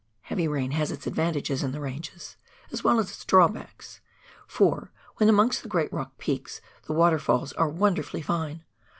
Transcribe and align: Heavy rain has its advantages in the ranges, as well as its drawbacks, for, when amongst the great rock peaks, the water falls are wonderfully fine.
Heavy 0.21 0.47
rain 0.47 0.71
has 0.71 0.89
its 0.89 1.05
advantages 1.05 1.61
in 1.61 1.73
the 1.73 1.79
ranges, 1.79 2.35
as 2.71 2.83
well 2.83 2.97
as 2.99 3.11
its 3.11 3.23
drawbacks, 3.23 4.01
for, 4.47 4.91
when 5.17 5.29
amongst 5.29 5.61
the 5.61 5.69
great 5.69 5.93
rock 5.93 6.17
peaks, 6.17 6.59
the 6.87 6.93
water 6.93 7.19
falls 7.19 7.53
are 7.53 7.69
wonderfully 7.69 8.23
fine. 8.23 8.63